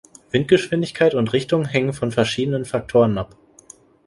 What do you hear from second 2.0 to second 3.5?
verschiedenen Faktoren ab.